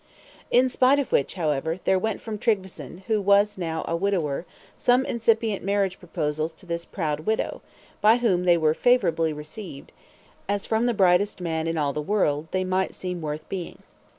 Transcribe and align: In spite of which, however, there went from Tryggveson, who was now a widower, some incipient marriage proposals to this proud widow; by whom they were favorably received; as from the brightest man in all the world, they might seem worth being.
In 0.49 0.67
spite 0.67 0.97
of 0.97 1.11
which, 1.11 1.35
however, 1.35 1.77
there 1.83 1.99
went 1.99 2.21
from 2.21 2.39
Tryggveson, 2.39 3.03
who 3.05 3.21
was 3.21 3.55
now 3.55 3.85
a 3.87 3.95
widower, 3.95 4.47
some 4.75 5.05
incipient 5.05 5.63
marriage 5.63 5.99
proposals 5.99 6.53
to 6.53 6.65
this 6.65 6.85
proud 6.85 7.19
widow; 7.19 7.61
by 8.01 8.17
whom 8.17 8.45
they 8.45 8.57
were 8.57 8.73
favorably 8.73 9.31
received; 9.31 9.91
as 10.49 10.65
from 10.65 10.87
the 10.87 10.95
brightest 10.95 11.39
man 11.39 11.67
in 11.67 11.77
all 11.77 11.93
the 11.93 12.01
world, 12.01 12.47
they 12.49 12.63
might 12.63 12.95
seem 12.95 13.21
worth 13.21 13.47
being. 13.47 13.77